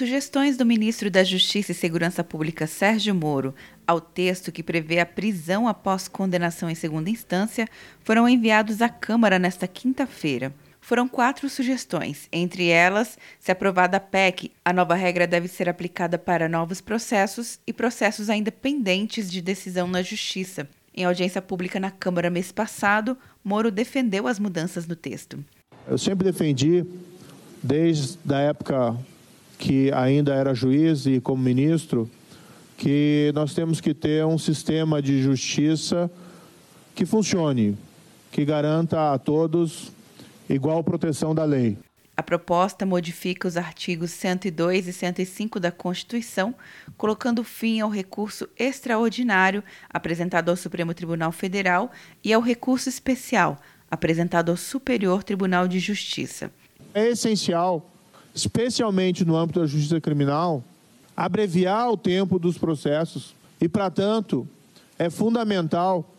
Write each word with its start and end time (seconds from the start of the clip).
Sugestões 0.00 0.56
do 0.56 0.64
ministro 0.64 1.10
da 1.10 1.22
Justiça 1.22 1.72
e 1.72 1.74
Segurança 1.74 2.24
Pública 2.24 2.66
Sérgio 2.66 3.14
Moro 3.14 3.54
ao 3.86 4.00
texto 4.00 4.50
que 4.50 4.62
prevê 4.62 4.98
a 4.98 5.04
prisão 5.04 5.68
após 5.68 6.08
condenação 6.08 6.70
em 6.70 6.74
segunda 6.74 7.10
instância 7.10 7.68
foram 8.02 8.26
enviados 8.26 8.80
à 8.80 8.88
Câmara 8.88 9.38
nesta 9.38 9.68
quinta-feira. 9.68 10.54
Foram 10.80 11.06
quatro 11.06 11.50
sugestões. 11.50 12.28
Entre 12.32 12.68
elas, 12.68 13.18
se 13.38 13.52
aprovada 13.52 13.98
a 13.98 14.00
PEC, 14.00 14.50
a 14.64 14.72
nova 14.72 14.94
regra 14.94 15.26
deve 15.26 15.48
ser 15.48 15.68
aplicada 15.68 16.16
para 16.16 16.48
novos 16.48 16.80
processos 16.80 17.58
e 17.66 17.72
processos 17.74 18.30
ainda 18.30 18.50
pendentes 18.50 19.30
de 19.30 19.42
decisão 19.42 19.86
na 19.86 20.00
Justiça. 20.00 20.66
Em 20.94 21.04
audiência 21.04 21.42
pública 21.42 21.78
na 21.78 21.90
Câmara 21.90 22.30
mês 22.30 22.50
passado, 22.50 23.18
Moro 23.44 23.70
defendeu 23.70 24.26
as 24.26 24.38
mudanças 24.38 24.86
no 24.86 24.96
texto. 24.96 25.44
Eu 25.86 25.98
sempre 25.98 26.24
defendi, 26.24 26.86
desde 27.62 28.16
a 28.32 28.38
época 28.38 28.96
que 29.70 29.92
ainda 29.92 30.34
era 30.34 30.52
juiz 30.52 31.06
e 31.06 31.20
como 31.20 31.40
ministro, 31.40 32.10
que 32.76 33.30
nós 33.36 33.54
temos 33.54 33.80
que 33.80 33.94
ter 33.94 34.26
um 34.26 34.36
sistema 34.36 35.00
de 35.00 35.22
justiça 35.22 36.10
que 36.92 37.06
funcione, 37.06 37.78
que 38.32 38.44
garanta 38.44 39.12
a 39.12 39.18
todos 39.18 39.92
igual 40.48 40.82
proteção 40.82 41.32
da 41.32 41.44
lei. 41.44 41.78
A 42.16 42.22
proposta 42.22 42.84
modifica 42.84 43.46
os 43.46 43.56
artigos 43.56 44.10
102 44.10 44.88
e 44.88 44.92
105 44.92 45.60
da 45.60 45.70
Constituição, 45.70 46.52
colocando 46.96 47.44
fim 47.44 47.78
ao 47.78 47.90
recurso 47.90 48.48
extraordinário 48.58 49.62
apresentado 49.88 50.48
ao 50.48 50.56
Supremo 50.56 50.92
Tribunal 50.92 51.30
Federal 51.30 51.92
e 52.24 52.32
ao 52.32 52.42
recurso 52.42 52.88
especial 52.88 53.56
apresentado 53.88 54.50
ao 54.50 54.56
Superior 54.56 55.22
Tribunal 55.22 55.68
de 55.68 55.78
Justiça. 55.78 56.50
É 56.92 57.10
essencial 57.10 57.89
especialmente 58.34 59.24
no 59.24 59.36
âmbito 59.36 59.60
da 59.60 59.66
justiça 59.66 60.00
criminal, 60.00 60.62
abreviar 61.16 61.90
o 61.90 61.96
tempo 61.96 62.38
dos 62.38 62.56
processos 62.56 63.34
e, 63.60 63.68
para 63.68 63.90
tanto, 63.90 64.48
é 64.98 65.10
fundamental 65.10 66.14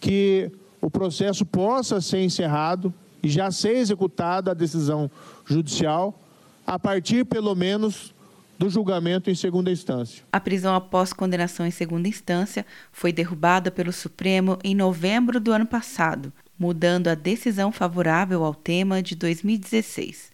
que 0.00 0.50
o 0.80 0.90
processo 0.90 1.46
possa 1.46 2.00
ser 2.00 2.22
encerrado 2.22 2.92
e 3.22 3.28
já 3.28 3.50
ser 3.50 3.76
executada 3.76 4.50
a 4.50 4.54
decisão 4.54 5.10
judicial 5.46 6.18
a 6.66 6.78
partir, 6.78 7.24
pelo 7.24 7.54
menos, 7.54 8.14
do 8.58 8.68
julgamento 8.68 9.30
em 9.30 9.34
segunda 9.34 9.70
instância. 9.70 10.22
A 10.32 10.38
prisão 10.38 10.74
após 10.74 11.12
condenação 11.12 11.66
em 11.66 11.70
segunda 11.70 12.06
instância 12.06 12.64
foi 12.92 13.12
derrubada 13.12 13.70
pelo 13.70 13.92
Supremo 13.92 14.58
em 14.62 14.74
novembro 14.74 15.40
do 15.40 15.52
ano 15.52 15.66
passado, 15.66 16.32
mudando 16.58 17.08
a 17.08 17.14
decisão 17.14 17.72
favorável 17.72 18.44
ao 18.44 18.54
tema 18.54 19.02
de 19.02 19.14
2016. 19.16 20.33